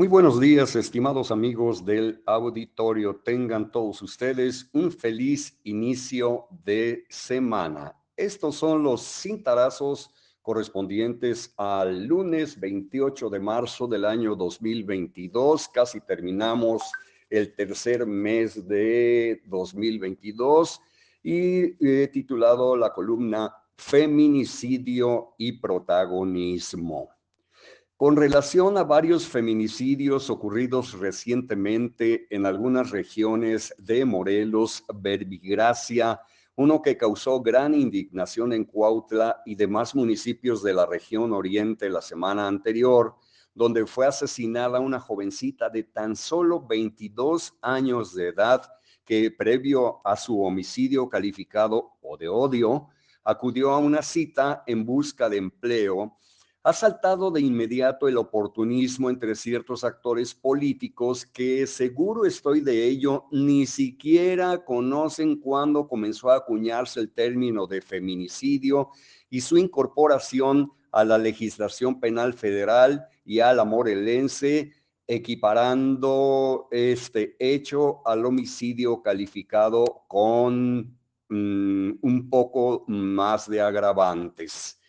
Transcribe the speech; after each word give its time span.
Muy 0.00 0.08
buenos 0.08 0.40
días, 0.40 0.76
estimados 0.76 1.30
amigos 1.30 1.84
del 1.84 2.22
auditorio. 2.24 3.16
Tengan 3.16 3.70
todos 3.70 4.00
ustedes 4.00 4.70
un 4.72 4.90
feliz 4.90 5.60
inicio 5.64 6.46
de 6.64 7.04
semana. 7.10 7.94
Estos 8.16 8.56
son 8.56 8.82
los 8.82 9.02
cintarazos 9.02 10.10
correspondientes 10.40 11.52
al 11.58 12.06
lunes 12.06 12.58
28 12.58 13.28
de 13.28 13.40
marzo 13.40 13.86
del 13.86 14.06
año 14.06 14.34
2022. 14.34 15.68
Casi 15.68 16.00
terminamos 16.00 16.90
el 17.28 17.54
tercer 17.54 18.06
mes 18.06 18.66
de 18.66 19.42
2022 19.48 20.80
y 21.22 21.86
he 21.86 22.08
titulado 22.08 22.74
la 22.74 22.90
columna 22.94 23.54
Feminicidio 23.76 25.34
y 25.36 25.60
Protagonismo. 25.60 27.19
Con 28.00 28.16
relación 28.16 28.78
a 28.78 28.84
varios 28.84 29.28
feminicidios 29.28 30.30
ocurridos 30.30 30.98
recientemente 30.98 32.26
en 32.34 32.46
algunas 32.46 32.92
regiones 32.92 33.74
de 33.76 34.06
Morelos, 34.06 34.82
Verbigracia, 34.94 36.18
uno 36.56 36.80
que 36.80 36.96
causó 36.96 37.42
gran 37.42 37.74
indignación 37.74 38.54
en 38.54 38.64
Cuautla 38.64 39.42
y 39.44 39.54
demás 39.54 39.94
municipios 39.94 40.62
de 40.62 40.72
la 40.72 40.86
región 40.86 41.34
oriente 41.34 41.90
la 41.90 42.00
semana 42.00 42.48
anterior, 42.48 43.16
donde 43.52 43.84
fue 43.84 44.06
asesinada 44.06 44.80
una 44.80 44.98
jovencita 44.98 45.68
de 45.68 45.82
tan 45.82 46.16
solo 46.16 46.66
22 46.66 47.58
años 47.60 48.14
de 48.14 48.28
edad 48.28 48.62
que 49.04 49.30
previo 49.30 50.00
a 50.06 50.16
su 50.16 50.42
homicidio 50.42 51.06
calificado 51.10 51.98
o 52.00 52.16
de 52.16 52.28
odio, 52.28 52.88
acudió 53.24 53.72
a 53.72 53.78
una 53.78 54.00
cita 54.00 54.64
en 54.66 54.86
busca 54.86 55.28
de 55.28 55.36
empleo 55.36 56.16
ha 56.62 56.72
saltado 56.74 57.30
de 57.30 57.40
inmediato 57.40 58.06
el 58.06 58.18
oportunismo 58.18 59.08
entre 59.08 59.34
ciertos 59.34 59.82
actores 59.82 60.34
políticos 60.34 61.24
que, 61.24 61.66
seguro 61.66 62.26
estoy 62.26 62.60
de 62.60 62.86
ello, 62.86 63.24
ni 63.32 63.66
siquiera 63.66 64.62
conocen 64.62 65.36
cuándo 65.36 65.88
comenzó 65.88 66.30
a 66.30 66.36
acuñarse 66.36 67.00
el 67.00 67.12
término 67.12 67.66
de 67.66 67.80
feminicidio 67.80 68.90
y 69.30 69.40
su 69.40 69.56
incorporación 69.56 70.70
a 70.92 71.04
la 71.04 71.16
legislación 71.16 71.98
penal 71.98 72.34
federal 72.34 73.06
y 73.24 73.40
a 73.40 73.54
la 73.54 73.64
morelense, 73.64 74.72
equiparando 75.06 76.68
este 76.70 77.36
hecho 77.38 78.06
al 78.06 78.26
homicidio 78.26 79.02
calificado 79.02 80.04
con 80.08 80.96
mm, 81.28 81.92
un 82.02 82.28
poco 82.28 82.84
más 82.86 83.48
de 83.48 83.62
agravantes. 83.62 84.79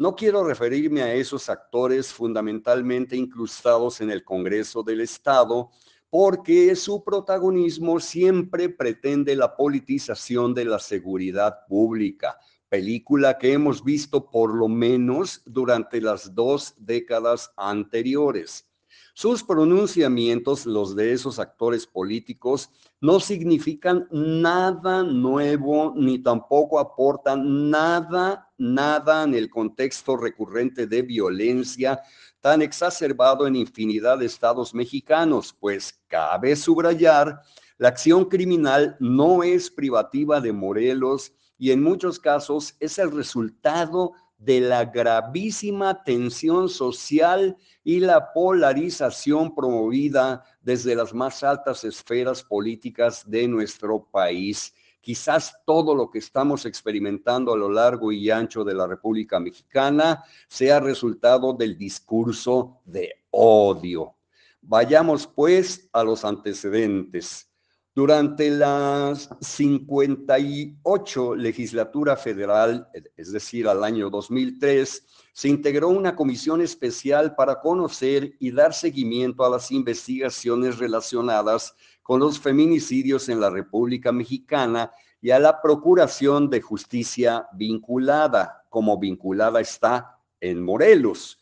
No 0.00 0.16
quiero 0.16 0.42
referirme 0.42 1.02
a 1.02 1.12
esos 1.12 1.50
actores 1.50 2.10
fundamentalmente 2.10 3.16
incrustados 3.16 4.00
en 4.00 4.10
el 4.10 4.24
Congreso 4.24 4.82
del 4.82 5.02
Estado, 5.02 5.68
porque 6.08 6.74
su 6.74 7.04
protagonismo 7.04 8.00
siempre 8.00 8.70
pretende 8.70 9.36
la 9.36 9.54
politización 9.54 10.54
de 10.54 10.64
la 10.64 10.78
seguridad 10.78 11.66
pública, 11.68 12.38
película 12.70 13.36
que 13.36 13.52
hemos 13.52 13.84
visto 13.84 14.30
por 14.30 14.54
lo 14.54 14.68
menos 14.68 15.42
durante 15.44 16.00
las 16.00 16.34
dos 16.34 16.72
décadas 16.78 17.52
anteriores. 17.58 18.69
Sus 19.14 19.42
pronunciamientos, 19.42 20.66
los 20.66 20.94
de 20.96 21.12
esos 21.12 21.38
actores 21.38 21.86
políticos, 21.86 22.70
no 23.00 23.20
significan 23.20 24.06
nada 24.10 25.02
nuevo 25.02 25.92
ni 25.96 26.18
tampoco 26.18 26.78
aportan 26.78 27.70
nada, 27.70 28.50
nada 28.58 29.24
en 29.24 29.34
el 29.34 29.50
contexto 29.50 30.16
recurrente 30.16 30.86
de 30.86 31.02
violencia 31.02 32.00
tan 32.40 32.62
exacerbado 32.62 33.46
en 33.46 33.56
infinidad 33.56 34.18
de 34.18 34.26
estados 34.26 34.74
mexicanos, 34.74 35.54
pues 35.58 36.00
cabe 36.08 36.56
subrayar, 36.56 37.42
la 37.78 37.88
acción 37.88 38.26
criminal 38.26 38.96
no 39.00 39.42
es 39.42 39.70
privativa 39.70 40.40
de 40.40 40.52
Morelos 40.52 41.32
y 41.58 41.70
en 41.70 41.82
muchos 41.82 42.18
casos 42.18 42.74
es 42.80 42.98
el 42.98 43.10
resultado 43.10 44.12
de 44.40 44.60
la 44.60 44.86
gravísima 44.86 46.02
tensión 46.02 46.70
social 46.70 47.56
y 47.84 48.00
la 48.00 48.32
polarización 48.32 49.54
promovida 49.54 50.42
desde 50.62 50.94
las 50.94 51.12
más 51.12 51.42
altas 51.42 51.84
esferas 51.84 52.42
políticas 52.42 53.30
de 53.30 53.46
nuestro 53.46 54.02
país. 54.10 54.74
Quizás 55.02 55.54
todo 55.66 55.94
lo 55.94 56.10
que 56.10 56.18
estamos 56.18 56.64
experimentando 56.64 57.52
a 57.52 57.56
lo 57.56 57.70
largo 57.70 58.12
y 58.12 58.30
ancho 58.30 58.64
de 58.64 58.74
la 58.74 58.86
República 58.86 59.38
Mexicana 59.38 60.24
sea 60.48 60.80
resultado 60.80 61.52
del 61.52 61.76
discurso 61.76 62.80
de 62.86 63.12
odio. 63.30 64.14
Vayamos 64.62 65.26
pues 65.26 65.88
a 65.92 66.02
los 66.02 66.24
antecedentes. 66.24 67.49
Durante 67.92 68.50
la 68.50 69.14
58 69.40 71.34
legislatura 71.34 72.16
federal, 72.16 72.88
es 73.16 73.32
decir, 73.32 73.66
al 73.66 73.82
año 73.82 74.08
2003, 74.10 75.06
se 75.32 75.48
integró 75.48 75.88
una 75.88 76.14
comisión 76.14 76.60
especial 76.60 77.34
para 77.34 77.60
conocer 77.60 78.36
y 78.38 78.52
dar 78.52 78.74
seguimiento 78.74 79.44
a 79.44 79.50
las 79.50 79.72
investigaciones 79.72 80.78
relacionadas 80.78 81.74
con 82.00 82.20
los 82.20 82.38
feminicidios 82.38 83.28
en 83.28 83.40
la 83.40 83.50
República 83.50 84.12
Mexicana 84.12 84.92
y 85.20 85.30
a 85.30 85.40
la 85.40 85.60
procuración 85.60 86.48
de 86.48 86.60
justicia 86.60 87.48
vinculada, 87.54 88.64
como 88.68 88.98
vinculada 88.98 89.60
está 89.60 90.16
en 90.40 90.62
Morelos. 90.62 91.39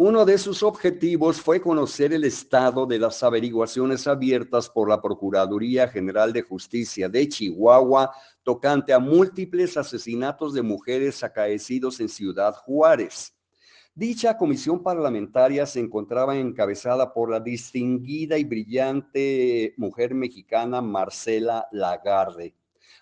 Uno 0.00 0.24
de 0.24 0.38
sus 0.38 0.62
objetivos 0.62 1.40
fue 1.40 1.60
conocer 1.60 2.12
el 2.12 2.22
estado 2.22 2.86
de 2.86 3.00
las 3.00 3.20
averiguaciones 3.24 4.06
abiertas 4.06 4.70
por 4.70 4.88
la 4.88 5.02
Procuraduría 5.02 5.88
General 5.88 6.32
de 6.32 6.42
Justicia 6.42 7.08
de 7.08 7.28
Chihuahua 7.28 8.12
tocante 8.44 8.92
a 8.92 9.00
múltiples 9.00 9.76
asesinatos 9.76 10.54
de 10.54 10.62
mujeres 10.62 11.24
acaecidos 11.24 11.98
en 11.98 12.08
Ciudad 12.08 12.54
Juárez. 12.54 13.34
Dicha 13.92 14.36
comisión 14.36 14.84
parlamentaria 14.84 15.66
se 15.66 15.80
encontraba 15.80 16.36
encabezada 16.36 17.12
por 17.12 17.28
la 17.28 17.40
distinguida 17.40 18.38
y 18.38 18.44
brillante 18.44 19.74
mujer 19.78 20.14
mexicana 20.14 20.80
Marcela 20.80 21.66
Lagarde. 21.72 22.54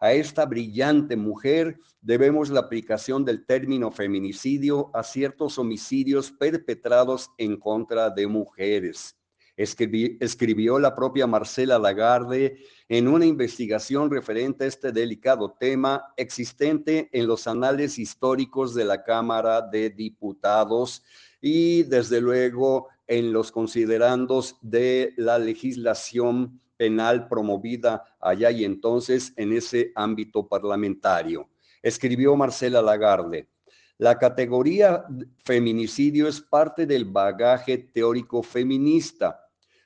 A 0.00 0.12
esta 0.12 0.46
brillante 0.46 1.16
mujer 1.16 1.78
debemos 2.00 2.50
la 2.50 2.60
aplicación 2.60 3.24
del 3.24 3.46
término 3.46 3.90
feminicidio 3.90 4.90
a 4.94 5.02
ciertos 5.02 5.58
homicidios 5.58 6.32
perpetrados 6.32 7.30
en 7.38 7.56
contra 7.56 8.10
de 8.10 8.26
mujeres. 8.26 9.16
escribió 9.56 10.78
la 10.78 10.94
propia 10.94 11.26
Marcela 11.26 11.78
Lagarde 11.78 12.58
en 12.88 13.06
una 13.06 13.26
investigación 13.26 14.10
referente 14.10 14.64
a 14.64 14.66
este 14.66 14.92
delicado 14.92 15.54
tema 15.60 16.12
existente 16.16 17.08
en 17.12 17.26
los 17.26 17.46
anales 17.46 17.98
históricos 17.98 18.74
de 18.74 18.84
la 18.84 19.04
Cámara 19.04 19.62
de 19.62 19.90
Diputados 19.90 21.02
y 21.40 21.82
desde 21.84 22.20
luego 22.20 22.88
en 23.06 23.32
los 23.32 23.52
considerandos 23.52 24.56
de 24.62 25.12
la 25.18 25.38
legislación 25.38 26.61
penal 26.82 27.28
promovida 27.28 28.02
allá 28.18 28.50
y 28.50 28.64
entonces 28.64 29.32
en 29.36 29.52
ese 29.52 29.92
ámbito 29.94 30.48
parlamentario. 30.48 31.48
Escribió 31.80 32.34
Marcela 32.34 32.82
Lagarde, 32.82 33.48
la 33.98 34.18
categoría 34.18 35.04
feminicidio 35.44 36.26
es 36.26 36.40
parte 36.40 36.84
del 36.84 37.04
bagaje 37.04 37.78
teórico 37.78 38.42
feminista. 38.42 39.38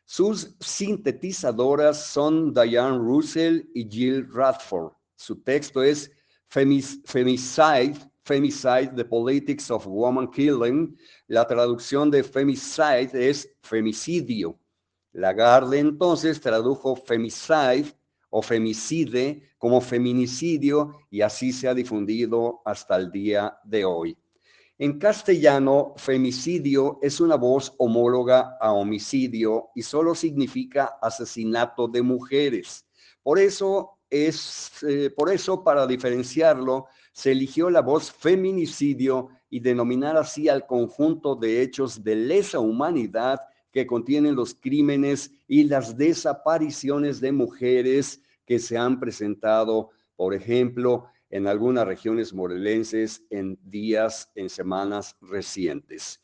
Sus 0.07 0.57
sintetizadoras 0.59 2.03
son 2.03 2.55
Diane 2.55 2.97
Russell 2.97 3.65
y 3.75 3.87
Jill 3.87 4.27
Radford. 4.33 4.93
Su 5.17 5.43
texto 5.43 5.83
es 5.83 6.11
Femicide, 6.49 7.95
Femicide, 8.25 8.93
The 8.97 9.05
Politics 9.05 9.71
of 9.71 9.87
Woman 9.87 10.31
Killing. 10.31 10.97
La 11.27 11.47
traducción 11.47 12.11
de 12.11 12.25
Femicide 12.25 13.11
es 13.13 13.55
femicidio. 13.61 14.59
Lagarde 15.16 15.78
entonces 15.78 16.42
tradujo 16.42 16.95
femicide 16.95 17.86
o 18.28 18.42
femicide 18.42 19.54
como 19.57 19.80
feminicidio 19.80 20.92
y 21.10 21.22
así 21.22 21.54
se 21.54 21.68
ha 21.68 21.72
difundido 21.74 22.60
hasta 22.66 22.97
el 22.97 23.10
día 23.10 23.59
de 23.65 23.86
hoy. 23.86 24.18
En 24.77 24.98
castellano, 24.98 25.95
femicidio 25.97 26.98
es 27.01 27.18
una 27.18 27.36
voz 27.36 27.72
homóloga 27.78 28.59
a 28.60 28.72
homicidio 28.72 29.71
y 29.74 29.80
solo 29.80 30.15
significa 30.15 30.98
asesinato 31.01 31.89
de 31.89 32.03
mujeres. 32.03 32.84
Por 33.22 33.39
eso 33.39 34.01
es, 34.10 34.71
eh, 34.83 35.09
por 35.16 35.33
eso 35.33 35.65
para 35.65 35.86
diferenciarlo, 35.86 36.89
se 37.10 37.33
eligió 37.33 37.71
la 37.71 37.80
voz 37.80 38.13
feminicidio 38.13 39.30
y 39.48 39.60
denominar 39.60 40.18
así 40.18 40.51
al 40.51 40.66
conjunto 40.66 41.36
de 41.36 41.63
hechos 41.63 42.04
de 42.04 42.16
lesa 42.16 42.59
humanidad 42.59 43.41
que 43.77 43.87
contienen 43.87 44.34
los 44.34 44.55
crímenes 44.55 45.31
y 45.47 45.65
las 45.65 45.99
desapariciones 45.99 47.21
de 47.21 47.31
mujeres 47.31 48.23
que 48.47 48.59
se 48.59 48.78
han 48.78 48.99
presentado, 48.99 49.91
por 50.17 50.33
ejemplo, 50.33 51.09
en 51.28 51.47
algunas 51.47 51.87
regiones 51.87 52.33
morelenses 52.33 53.23
en 53.28 53.59
días, 53.63 54.31
en 54.34 54.49
semanas 54.49 55.15
recientes. 55.21 56.23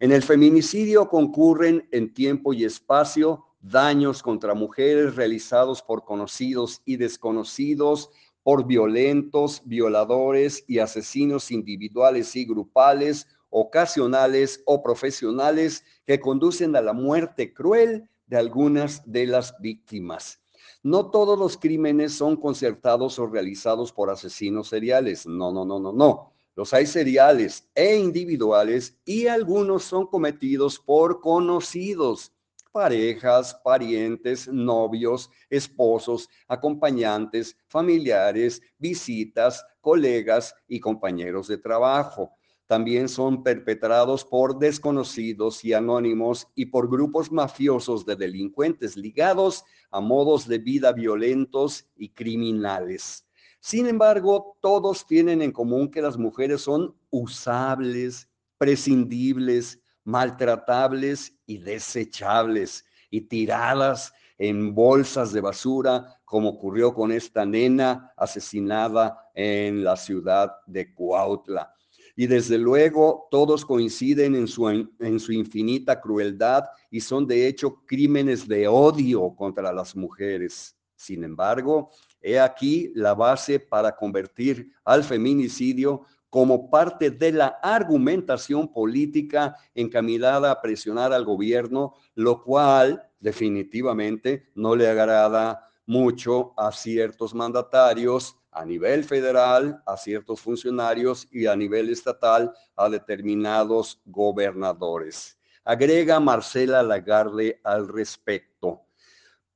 En 0.00 0.10
el 0.10 0.24
feminicidio 0.24 1.08
concurren 1.08 1.88
en 1.92 2.12
tiempo 2.12 2.52
y 2.52 2.64
espacio 2.64 3.44
daños 3.60 4.20
contra 4.20 4.54
mujeres 4.54 5.14
realizados 5.14 5.80
por 5.82 6.04
conocidos 6.04 6.82
y 6.84 6.96
desconocidos, 6.96 8.10
por 8.42 8.66
violentos, 8.66 9.62
violadores 9.64 10.64
y 10.66 10.80
asesinos 10.80 11.52
individuales 11.52 12.34
y 12.34 12.44
grupales, 12.44 13.28
ocasionales 13.50 14.62
o 14.66 14.82
profesionales 14.82 15.84
que 16.06 16.20
conducen 16.20 16.76
a 16.76 16.80
la 16.80 16.92
muerte 16.92 17.52
cruel 17.52 18.08
de 18.26 18.36
algunas 18.36 19.10
de 19.10 19.26
las 19.26 19.54
víctimas. 19.60 20.40
No 20.82 21.10
todos 21.10 21.38
los 21.38 21.56
crímenes 21.56 22.12
son 22.12 22.36
concertados 22.36 23.18
o 23.18 23.26
realizados 23.26 23.92
por 23.92 24.10
asesinos 24.10 24.68
seriales. 24.68 25.26
No, 25.26 25.52
no, 25.52 25.64
no, 25.64 25.80
no, 25.80 25.92
no. 25.92 26.32
Los 26.54 26.74
hay 26.74 26.86
seriales 26.86 27.68
e 27.74 27.96
individuales 27.96 28.96
y 29.04 29.28
algunos 29.28 29.84
son 29.84 30.06
cometidos 30.06 30.78
por 30.78 31.20
conocidos, 31.20 32.32
parejas, 32.72 33.54
parientes, 33.64 34.48
novios, 34.48 35.30
esposos, 35.50 36.28
acompañantes, 36.48 37.56
familiares, 37.68 38.60
visitas, 38.78 39.64
colegas 39.80 40.54
y 40.66 40.80
compañeros 40.80 41.48
de 41.48 41.58
trabajo. 41.58 42.37
También 42.68 43.08
son 43.08 43.42
perpetrados 43.42 44.26
por 44.26 44.58
desconocidos 44.58 45.64
y 45.64 45.72
anónimos 45.72 46.48
y 46.54 46.66
por 46.66 46.90
grupos 46.90 47.32
mafiosos 47.32 48.04
de 48.04 48.14
delincuentes 48.14 48.94
ligados 48.94 49.64
a 49.90 50.02
modos 50.02 50.46
de 50.46 50.58
vida 50.58 50.92
violentos 50.92 51.88
y 51.96 52.10
criminales. 52.10 53.26
Sin 53.60 53.86
embargo, 53.86 54.58
todos 54.60 55.06
tienen 55.06 55.40
en 55.40 55.50
común 55.50 55.90
que 55.90 56.02
las 56.02 56.18
mujeres 56.18 56.60
son 56.60 56.94
usables, 57.08 58.28
prescindibles, 58.58 59.80
maltratables 60.04 61.38
y 61.46 61.56
desechables 61.56 62.84
y 63.08 63.22
tiradas 63.22 64.12
en 64.36 64.74
bolsas 64.74 65.32
de 65.32 65.40
basura, 65.40 66.20
como 66.26 66.50
ocurrió 66.50 66.92
con 66.92 67.12
esta 67.12 67.46
nena 67.46 68.12
asesinada 68.14 69.30
en 69.34 69.82
la 69.82 69.96
ciudad 69.96 70.52
de 70.66 70.92
Cuautla. 70.94 71.77
Y 72.20 72.26
desde 72.26 72.58
luego 72.58 73.28
todos 73.30 73.64
coinciden 73.64 74.34
en 74.34 74.48
su, 74.48 74.68
en 74.68 75.20
su 75.20 75.30
infinita 75.30 76.00
crueldad 76.00 76.64
y 76.90 77.00
son 77.00 77.28
de 77.28 77.46
hecho 77.46 77.84
crímenes 77.86 78.48
de 78.48 78.66
odio 78.66 79.36
contra 79.36 79.72
las 79.72 79.94
mujeres. 79.94 80.76
Sin 80.96 81.22
embargo, 81.22 81.92
he 82.20 82.40
aquí 82.40 82.90
la 82.96 83.14
base 83.14 83.60
para 83.60 83.94
convertir 83.94 84.72
al 84.84 85.04
feminicidio 85.04 86.06
como 86.28 86.68
parte 86.68 87.12
de 87.12 87.30
la 87.30 87.60
argumentación 87.62 88.72
política 88.72 89.54
encaminada 89.72 90.50
a 90.50 90.60
presionar 90.60 91.12
al 91.12 91.24
gobierno, 91.24 91.94
lo 92.16 92.42
cual 92.42 93.00
definitivamente 93.20 94.48
no 94.56 94.74
le 94.74 94.88
agrada 94.88 95.70
mucho 95.86 96.52
a 96.56 96.72
ciertos 96.72 97.32
mandatarios 97.32 98.34
a 98.58 98.64
nivel 98.64 99.04
federal, 99.04 99.80
a 99.86 99.96
ciertos 99.96 100.40
funcionarios 100.40 101.28
y 101.30 101.46
a 101.46 101.54
nivel 101.54 101.90
estatal 101.90 102.52
a 102.74 102.88
determinados 102.88 104.00
gobernadores. 104.04 105.38
Agrega 105.64 106.18
Marcela 106.18 106.82
Lagarde 106.82 107.60
al 107.62 107.86
respecto. 107.86 108.82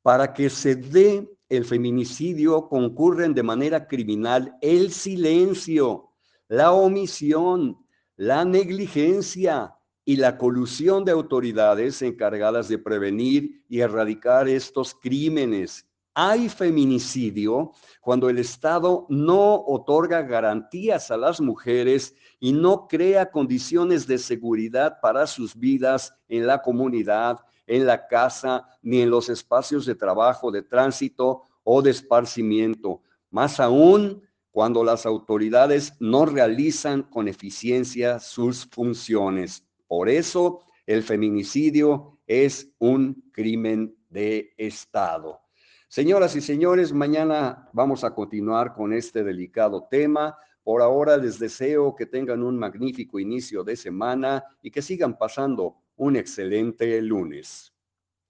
Para 0.03 0.33
que 0.33 0.49
se 0.49 0.77
dé 0.77 1.29
el 1.49 1.65
feminicidio 1.65 2.69
concurren 2.69 3.35
de 3.35 3.43
manera 3.43 3.89
criminal 3.89 4.57
el 4.61 4.93
silencio, 4.93 6.11
la 6.47 6.71
omisión, 6.71 7.85
la 8.15 8.45
negligencia 8.45 9.75
y 10.05 10.17
la 10.17 10.39
colusión 10.39 11.05
de 11.05 11.11
autoridades 11.11 12.03
encargadas 12.03 12.69
de 12.69 12.79
prevenir 12.79 13.65
y 13.69 13.81
erradicar 13.81 14.49
estos 14.49 14.95
crímenes. 14.95 15.89
Hay 16.15 16.51
feminicidio 16.51 17.73
cuando 18.03 18.29
el 18.29 18.39
Estado 18.39 19.07
no 19.09 19.65
otorga 19.67 20.21
garantías 20.21 21.11
a 21.11 21.17
las 21.17 21.41
mujeres 21.41 22.15
y 22.39 22.53
no 22.53 22.87
crea 22.87 23.31
condiciones 23.31 24.07
de 24.07 24.19
seguridad 24.19 24.99
para 25.01 25.27
sus 25.27 25.57
vidas 25.57 26.15
en 26.29 26.47
la 26.47 26.61
comunidad, 26.61 27.39
en 27.67 27.87
la 27.87 28.07
casa, 28.07 28.69
ni 28.83 29.01
en 29.01 29.09
los 29.09 29.31
espacios 29.31 29.87
de 29.87 29.95
trabajo, 29.95 30.51
de 30.51 30.61
tránsito 30.61 31.45
o 31.65 31.81
de 31.81 31.93
esparcimiento. 31.93 33.01
Más 33.31 33.59
aún 33.59 34.23
cuando 34.51 34.85
las 34.85 35.07
autoridades 35.07 35.95
no 35.99 36.27
realizan 36.27 37.05
con 37.05 37.27
eficiencia 37.27 38.21
sus 38.21 38.67
funciones. 38.67 39.65
Por 39.89 40.11
eso 40.11 40.61
el 40.85 41.03
feminicidio 41.03 42.19
es 42.27 42.71
un 42.79 43.31
crimen 43.33 43.97
de 44.11 44.53
Estado. 44.59 45.41
Señoras 45.95 46.35
y 46.37 46.41
señores, 46.41 46.95
mañana 46.95 47.69
vamos 47.75 48.03
a 48.03 48.15
continuar 48.15 48.73
con 48.73 48.95
este 48.95 49.23
delicado 49.23 49.89
tema. 49.91 50.39
Por 50.65 50.81
ahora 50.81 51.19
les 51.19 51.39
deseo 51.39 51.95
que 51.95 52.07
tengan 52.07 52.43
un 52.43 52.59
magnífico 52.59 53.19
inicio 53.19 53.63
de 53.63 53.77
semana 53.77 54.43
y 54.63 54.71
que 54.71 54.81
sigan 54.81 55.19
pasando 55.19 55.77
un 55.97 56.17
excelente 56.17 57.03
lunes. 57.03 57.72